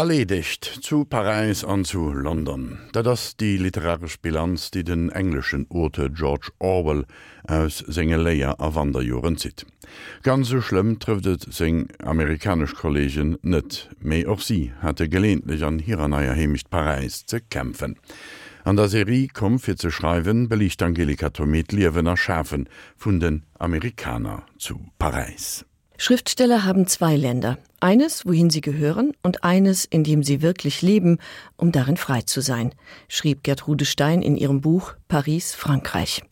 [0.00, 6.10] Erledigt zu Paris an zu London, da das die literarische Bilanz, die den englischen Urte
[6.10, 7.04] George Orwell
[7.46, 9.66] aus Sängeleier a Wanderjoren zit.
[10.22, 16.32] Ganz so schlimm trifft seng amerikasch Kollegien net, méi auch sie hatte gelehntlich an naier
[16.32, 17.98] Hemicht Paris zu kämpfen.
[18.64, 24.46] An der Serie kom fir ze schreiben, belicht Angelika Tomet Liwener Schafen vun den Amerikaner
[24.56, 25.66] zu Paris.
[26.02, 31.18] Schriftsteller haben zwei Länder, eines, wohin sie gehören und eines, in dem sie wirklich leben,
[31.58, 32.74] um darin frei zu sein,
[33.06, 36.22] schrieb Gertrude Stein in ihrem Buch Paris, Frankreich.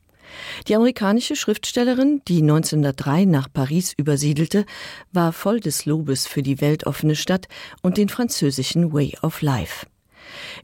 [0.69, 4.65] Die amerikanische Schriftstellerin, die 1903 nach Paris übersiedelte,
[5.13, 7.47] war voll des Lobes für die weltoffene Stadt
[7.83, 9.85] und den französischen Way of Life.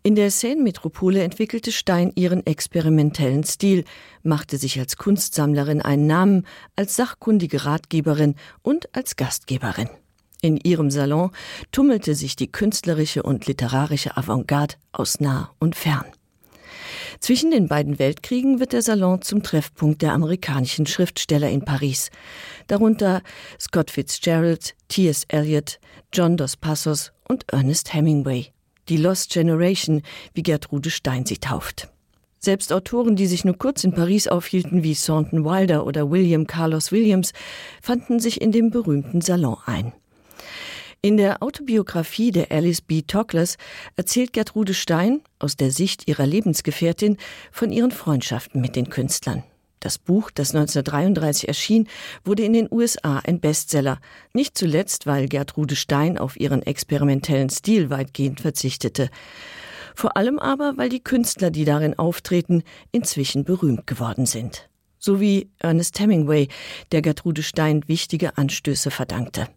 [0.02, 3.84] In der Seine-Metropole entwickelte Stein ihren experimentellen Stil,
[4.22, 6.46] machte sich als Kunstsammlerin einen Namen,
[6.77, 9.88] als sachkundige Ratgeberin und als Gastgeberin.
[10.42, 11.30] In ihrem Salon
[11.72, 16.05] tummelte sich die künstlerische und literarische Avantgarde aus nah und fern.
[17.19, 22.10] Zwischen den beiden Weltkriegen wird der Salon zum Treffpunkt der amerikanischen Schriftsteller in Paris,
[22.66, 23.22] darunter
[23.58, 25.25] Scott Fitzgerald, T.S.
[25.28, 25.78] Eliot,
[26.12, 28.53] John dos Passos und Ernest Hemingway
[28.88, 30.02] die Lost Generation,
[30.34, 31.88] wie Gertrude Stein sie tauft.
[32.38, 36.92] Selbst Autoren, die sich nur kurz in Paris aufhielten, wie Saunton Wilder oder William Carlos
[36.92, 37.32] Williams,
[37.80, 39.92] fanden sich in dem berühmten Salon ein.
[41.00, 43.02] In der Autobiografie der Alice B.
[43.02, 43.56] Toklas
[43.96, 47.19] erzählt Gertrude Stein aus der Sicht ihrer Lebensgefährtin
[47.52, 49.42] von ihren Freundschaften mit den Künstlern.
[49.84, 51.88] Das Buch, das 1933 erschien,
[52.24, 54.00] wurde in den USA ein Bestseller,
[54.32, 59.10] nicht zuletzt, weil Gertrude Stein auf ihren experimentellen Stil weitgehend verzichtete.
[59.94, 64.70] Vor allem aber, weil die Künstler, die darin auftreten, inzwischen berühmt geworden sind.
[64.98, 66.48] So wie Ernest Hemingway,
[66.91, 69.48] der Gertrude Stein wichtige Anstöße verdankte.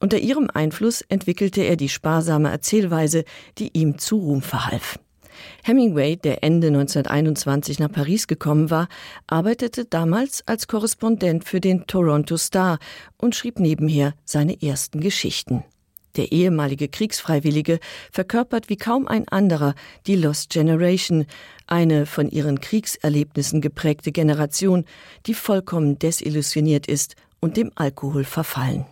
[0.00, 3.24] Unter ihrem Einfluss entwickelte er die sparsame Erzählweise,
[3.58, 4.98] die ihm zu Ruhm verhalf.
[5.64, 8.88] Hemingway, der Ende 1921 nach Paris gekommen war,
[9.26, 12.78] arbeitete damals als Korrespondent für den Toronto Star
[13.16, 15.64] und schrieb nebenher seine ersten Geschichten.
[16.16, 17.78] Der ehemalige Kriegsfreiwillige
[18.10, 19.74] verkörpert wie kaum ein anderer
[20.06, 21.26] die Lost Generation,
[21.66, 24.84] eine von ihren Kriegserlebnissen geprägte Generation,
[25.26, 28.86] die vollkommen desillusioniert ist und dem Alkohol verfallen.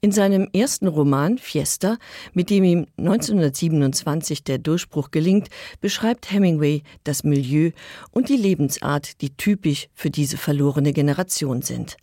[0.00, 1.98] In seinem ersten Roman Fiesta,
[2.32, 5.48] mit dem ihm 1927 der Durchbruch gelingt,
[5.80, 7.70] beschreibt Hemingway das Milieu
[8.10, 11.96] und die Lebensart, die typisch für diese verlorene Generation sind.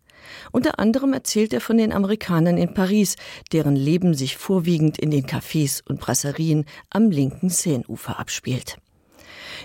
[0.51, 3.15] Unter anderem erzählt er von den Amerikanern in Paris,
[3.51, 8.77] deren Leben sich vorwiegend in den Cafés und Brasserien am linken Seineufer abspielt.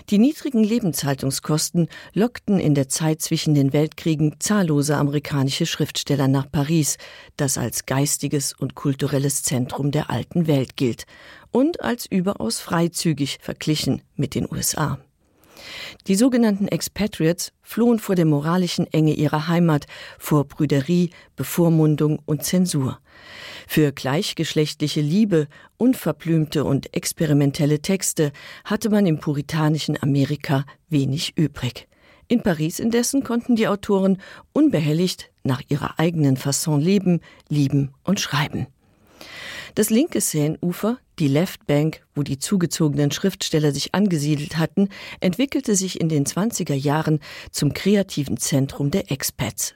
[0.09, 6.97] Die niedrigen Lebenshaltungskosten lockten in der Zeit zwischen den Weltkriegen zahllose amerikanische Schriftsteller nach Paris,
[7.37, 11.05] das als geistiges und kulturelles Zentrum der alten Welt gilt
[11.51, 14.99] und als überaus freizügig verglichen mit den USA.
[16.07, 19.85] Die sogenannten Expatriates flohen vor der moralischen Enge ihrer Heimat,
[20.19, 22.99] vor Brüderie, Bevormundung und Zensur.
[23.67, 25.47] Für gleichgeschlechtliche Liebe,
[25.77, 28.31] unverblümte und experimentelle Texte
[28.65, 31.87] hatte man im puritanischen Amerika wenig übrig.
[32.27, 34.21] In Paris indessen konnten die Autoren
[34.53, 38.67] unbehelligt nach ihrer eigenen Fasson leben, lieben und schreiben.
[39.75, 45.99] Das linke Seineufer, die Left Bank, wo die zugezogenen Schriftsteller sich angesiedelt hatten, entwickelte sich
[45.99, 47.19] in den 20er Jahren
[47.51, 49.73] zum kreativen Zentrum der Expats.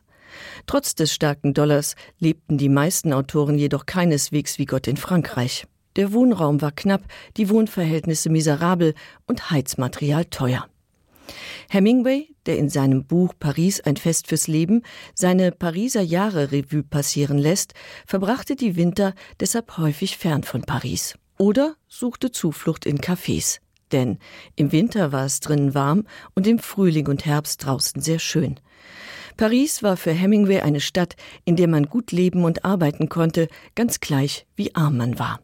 [0.66, 5.66] Trotz des starken Dollars lebten die meisten Autoren jedoch keineswegs wie Gott in Frankreich.
[5.96, 7.04] Der Wohnraum war knapp,
[7.38, 8.94] die Wohnverhältnisse miserabel
[9.26, 10.68] und Heizmaterial teuer.
[11.70, 14.84] Hemingway, der in seinem Buch Paris ein Fest fürs Leben
[15.14, 17.74] seine Pariser Jahre Revue passieren lässt,
[18.06, 23.60] verbrachte die Winter deshalb häufig fern von Paris oder suchte Zuflucht in Cafés.
[23.92, 24.20] Denn
[24.56, 26.06] im Winter war es drinnen warm
[26.36, 28.60] und im Frühling und Herbst draußen sehr schön.
[29.38, 31.16] Paris war für Hemingway eine Stadt,
[31.46, 35.40] in der man gut leben und arbeiten konnte, ganz gleich wie arm man war.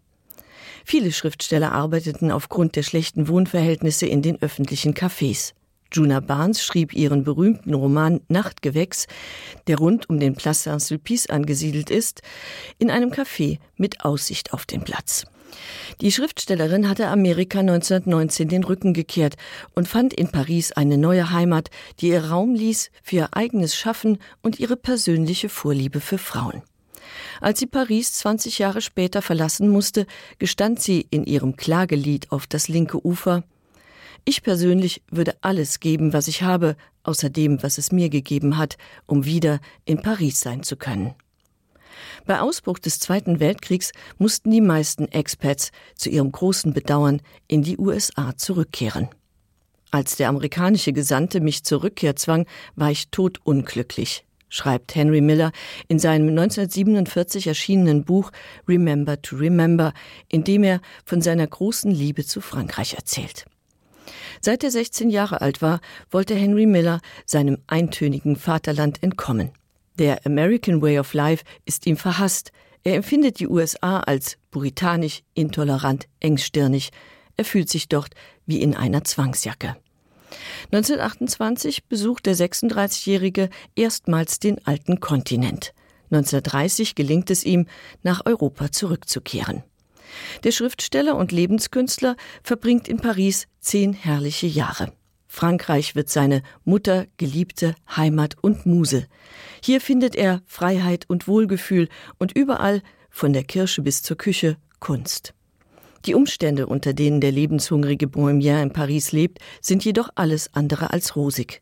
[0.84, 5.54] Viele Schriftsteller arbeiteten aufgrund der schlechten Wohnverhältnisse in den öffentlichen Cafés.
[5.94, 9.06] Juna Barnes schrieb ihren berühmten Roman Nachtgewächs,
[9.68, 12.22] der rund um den Place Saint-Sulpice angesiedelt ist,
[12.80, 15.26] in einem Café mit Aussicht auf den Platz.
[16.02, 19.36] Die Schriftstellerin hatte Amerika 1919 den Rücken gekehrt
[19.76, 21.70] und fand in Paris eine neue Heimat,
[22.00, 26.64] die ihr Raum ließ für ihr eigenes Schaffen und ihre persönliche Vorliebe für Frauen.
[27.42, 30.06] Als sie Paris 20 Jahre später verlassen musste,
[30.40, 33.44] gestand sie in ihrem Klagelied auf das linke Ufer
[34.26, 38.78] Ich persönlich würde alles geben, was ich habe, außer dem, was es mir gegeben hat,
[39.06, 41.14] um wieder in Paris sein zu können.
[42.26, 47.78] Bei Ausbruch des Zweiten Weltkriegs mussten die meisten Expats zu ihrem großen Bedauern in die
[47.78, 49.10] USA zurückkehren.
[49.92, 55.52] Als der amerikanische Gesandte mich zur Rückkehr zwang, war ich todunglücklich, schreibt Henry Miller
[55.88, 58.32] in seinem 1947 erschienenen Buch
[58.68, 59.94] Remember to Remember,
[60.30, 63.46] in dem er von seiner großen Liebe zu Frankreich erzählt.
[64.42, 65.80] Seit er 16 Jahre alt war,
[66.10, 69.52] wollte Henry Miller seinem eintönigen Vaterland entkommen.
[70.00, 72.52] Der American Way of Life ist ihm verhasst.
[72.84, 76.90] Er empfindet die USA als puritanisch, intolerant, engstirnig.
[77.38, 78.12] Er fühlt sich dort
[78.46, 79.76] wie in einer Zwangsjacke.
[80.72, 85.74] 1928 besucht der 36-Jährige erstmals den alten Kontinent.
[86.12, 87.68] 1930 gelingt es ihm,
[88.02, 89.64] nach Europa zurückzukehren.
[90.44, 94.94] Der Schriftsteller und Lebenskünstler verbringt in Paris zehn herrliche Jahre.
[95.34, 99.08] Frankreich wird seine Mutter, Geliebte, Heimat und Muse.
[99.64, 101.90] Hier findet er Freiheit und Wohlgefühl
[102.20, 105.34] und überall, von der Kirche bis zur Küche, Kunst.
[106.06, 111.16] Die Umstände, unter denen der lebenshungrige Bohemien in Paris lebt, sind jedoch alles andere als
[111.16, 111.62] rosig.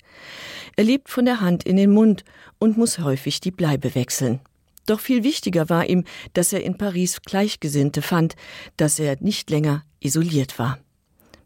[0.76, 2.26] Er lebt von der Hand in den Mund
[2.60, 4.42] und muss häufig die Bleibe wechseln.
[4.86, 6.04] Doch viel wichtiger war ihm,
[6.34, 8.36] dass er in Paris Gleichgesinnte fand,
[8.76, 10.78] dass er nicht länger isoliert war.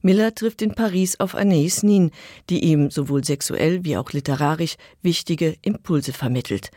[0.06, 2.12] Miller trifft in Paris auf Anais Nin,
[2.52, 6.70] die ihm sowohl sexuell wie auch literarisch wichtige Impulse vermittelt.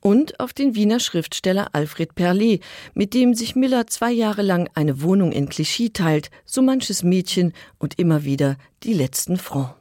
[0.00, 2.60] Und auf den Wiener Schriftsteller Alfred Perlet,
[2.92, 7.52] mit dem sich Miller zwei Jahre lang eine Wohnung in Clichy teilt, so manches Mädchen
[7.78, 9.74] und immer wieder die letzten Francs.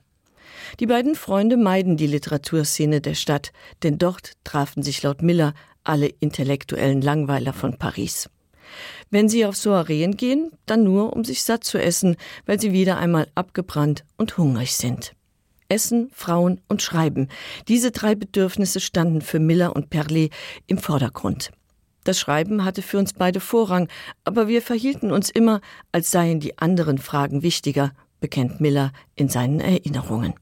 [0.79, 6.05] Die beiden Freunde meiden die Literaturszene der Stadt, denn dort trafen sich laut Miller alle
[6.19, 8.29] intellektuellen Langweiler von Paris.
[9.09, 12.15] Wenn sie auf Soireen gehen, dann nur, um sich satt zu essen,
[12.45, 15.13] weil sie wieder einmal abgebrannt und hungrig sind.
[15.69, 17.29] Essen, Frauen und Schreiben.
[17.67, 20.31] Diese drei Bedürfnisse standen für Miller und Perlet
[20.67, 21.51] im Vordergrund.
[22.03, 23.87] Das Schreiben hatte für uns beide Vorrang,
[24.23, 29.59] aber wir verhielten uns immer, als seien die anderen Fragen wichtiger, bekennt Miller in seinen
[29.59, 30.35] Erinnerungen.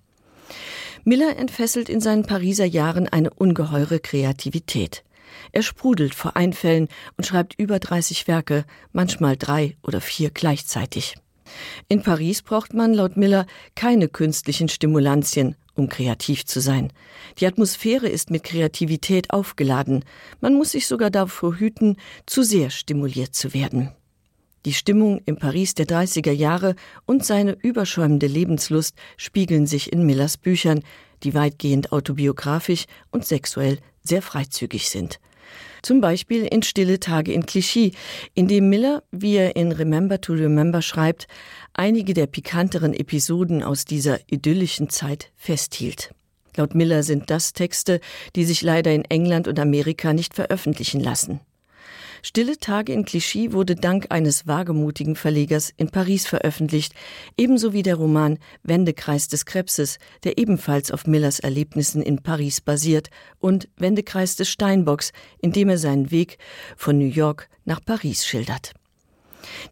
[1.06, 5.04] Miller entfesselt in seinen Pariser Jahren eine ungeheure Kreativität.
[5.54, 11.16] Er sprudelt vor Einfällen und schreibt über 30 Werke, manchmal drei oder vier gleichzeitig.
[11.88, 13.46] In Paris braucht man laut Miller
[13.76, 16.92] keine künstlichen Stimulantien, um kreativ zu sein.
[17.38, 20.04] Die Atmosphäre ist mit Kreativität aufgeladen.
[20.42, 23.92] Man muss sich sogar davor hüten, zu sehr stimuliert zu werden.
[24.66, 30.38] Die Stimmung im Paris der 30er Jahre und seine überschäumende Lebenslust spiegeln sich in Millers
[30.38, 30.82] Büchern,
[31.22, 35.20] die weitgehend autobiografisch und sexuell sehr freizügig sind.
[35.84, 37.92] Zum Beispiel in Stille Tage in Clichy,
[38.34, 41.28] in dem Miller, wie er in Remember to Remember schreibt,
[41.74, 46.16] einige der pikanteren Episoden aus dieser idyllischen Zeit festhielt.
[46.56, 48.00] Laut Miller sind das Texte,
[48.36, 51.42] die sich leider in England und Amerika nicht veröffentlichen lassen.
[52.26, 56.94] Stille Tage in Clichy wurde dank eines wagemutigen Verlegers in Paris veröffentlicht,
[57.36, 63.10] ebenso wie der Roman Wendekreis des Krebses, der ebenfalls auf Millers Erlebnissen in Paris basiert,
[63.40, 65.12] und Wendekreis des Steinbocks,
[65.42, 66.38] in dem er seinen Weg
[66.78, 68.72] von New York nach Paris schildert.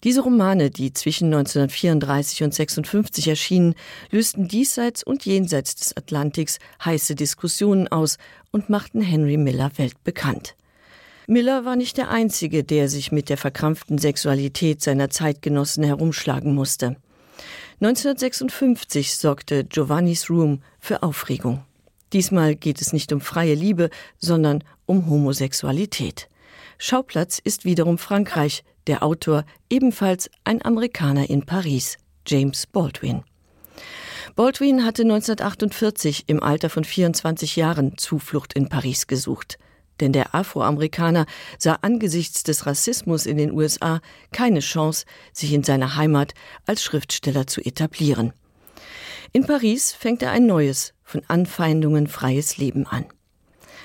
[0.04, 3.76] Diese Romane, die zwischen 1934 und 56 erschienen,
[4.10, 8.18] lösten diesseits und jenseits des Atlantiks heiße Diskussionen aus
[8.52, 10.56] und machten Henry Miller weltbekannt.
[11.32, 16.98] Miller war nicht der Einzige, der sich mit der verkrampften Sexualität seiner Zeitgenossen herumschlagen musste.
[17.80, 21.64] 1956 sorgte Giovanni's Room für Aufregung.
[22.12, 26.28] Diesmal geht es nicht um freie Liebe, sondern um Homosexualität.
[26.78, 31.98] Schauplatz ist wiederum Frankreich, der Autor ebenfalls ein Amerikaner in Paris,
[32.28, 33.24] James Baldwin.
[34.36, 39.58] Baldwin hatte 1948 im Alter von 24 Jahren Zuflucht in Paris gesucht
[40.02, 41.26] denn der Afroamerikaner
[41.58, 46.34] sah angesichts des Rassismus in den USA keine Chance, sich in seiner Heimat
[46.66, 48.34] als Schriftsteller zu etablieren.
[49.32, 53.06] In Paris fängt er ein neues, von Anfeindungen freies Leben an.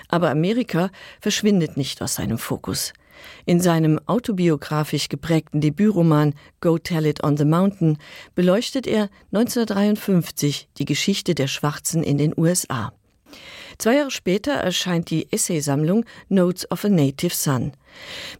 [0.08, 2.92] Aber Amerika verschwindet nicht aus seinem Fokus.
[3.44, 7.98] In seinem autobiografisch geprägten Debütroman Go Tell It on the Mountain
[8.34, 12.92] beleuchtet er 1953 die Geschichte der Schwarzen in den USA.
[13.78, 17.72] Zwei Jahre später erscheint die Essaysammlung Notes of a Native Son.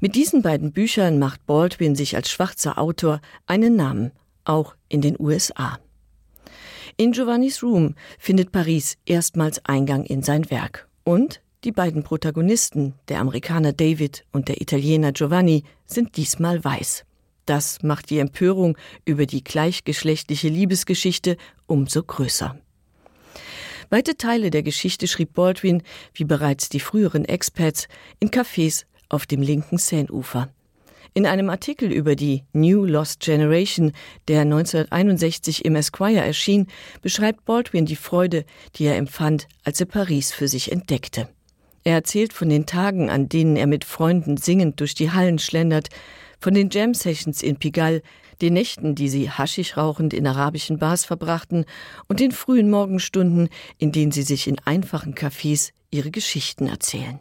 [0.00, 4.12] Mit diesen beiden Büchern macht Baldwin sich als schwarzer Autor einen Namen,
[4.44, 5.78] auch in den USA.
[6.96, 10.88] In Giovanni's Room findet Paris erstmals Eingang in sein Werk.
[11.04, 17.04] Und die beiden Protagonisten, der Amerikaner David und der Italiener Giovanni, sind diesmal weiß.
[17.44, 21.36] Das macht die Empörung über die gleichgeschlechtliche Liebesgeschichte
[21.66, 22.58] umso größer.
[23.88, 27.86] Weite Teile der Geschichte schrieb Baldwin, wie bereits die früheren Experts,
[28.18, 30.48] in Cafés auf dem linken Seineufer.
[31.14, 33.92] In einem Artikel über die New Lost Generation,
[34.28, 36.66] der 1961 im Esquire erschien,
[37.00, 41.28] beschreibt Baldwin die Freude, die er empfand, als er Paris für sich entdeckte.
[41.84, 45.88] Er erzählt von den Tagen, an denen er mit Freunden singend durch die Hallen schlendert,
[46.40, 48.02] von den Jam Sessions in Pigalle,
[48.42, 51.64] den Nächten, die sie haschig rauchend in arabischen Bars verbrachten
[52.08, 57.20] und den frühen Morgenstunden, in denen sie sich in einfachen Cafés ihre Geschichten erzählen.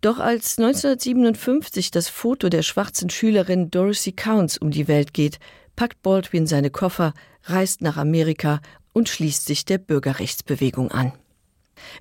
[0.00, 5.38] Doch als 1957 das Foto der schwarzen Schülerin Dorothy Counts um die Welt geht,
[5.74, 8.60] packt Baldwin seine Koffer, reist nach Amerika
[8.92, 11.12] und schließt sich der Bürgerrechtsbewegung an.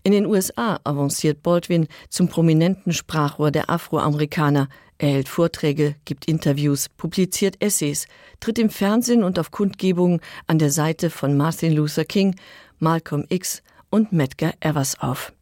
[0.04, 4.70] In den USA avanciert Baldwin zum prominenten Sprachrohr der Afroamerikaner,
[5.00, 8.08] er hält Vorträge, gibt Interviews, publiziert Essays,
[8.40, 12.36] tritt im Fernsehen und auf Kundgebungen an der Seite von Martin Luther King,
[12.80, 15.34] Malcolm X und Medgar Evers auf.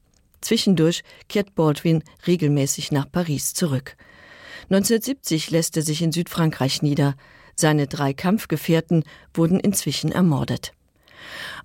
[0.42, 3.96] Zwischendurch kehrt Baldwin regelmäßig nach Paris zurück.
[4.70, 7.16] 1970 lässt er sich in Südfrankreich nieder.
[7.56, 10.75] Seine drei Kampfgefährten wurden inzwischen ermordet.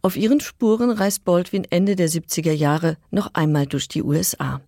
[0.02, 4.61] Auf ihren Spuren reist Baldwin Ende der 70er Jahre noch einmal durch die USA.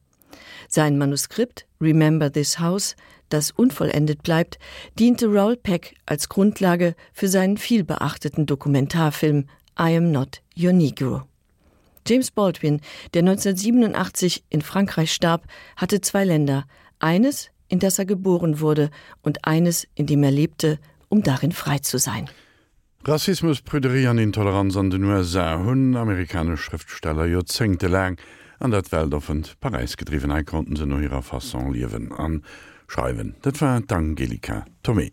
[0.69, 2.97] Sein Manuskript Remember this House,
[3.29, 4.59] das unvollendet bleibt,
[4.99, 9.47] diente Raul Peck als Grundlage für seinen vielbeachteten Dokumentarfilm
[9.79, 11.23] I am not your Negro.
[12.07, 12.81] James Baldwin,
[13.15, 15.47] der 1987 in Frankreich starb,
[15.77, 16.65] hatte zwei Länder,
[16.99, 18.91] eines, in das er geboren wurde
[19.23, 22.29] und eines, in dem er lebte, um darin frei zu sein.
[23.05, 28.17] Rassismus, Prüderie an Intoleranz an den USA hunn amerikasch Schriftsteller jo Jozenngte lang
[28.61, 32.45] an dat Welt Weltoffend Parisis gedriven konnten se no ihrer Fasson liewen an
[32.87, 33.35] schreiwen.
[33.43, 35.13] Dat war d'Angelika Tommy.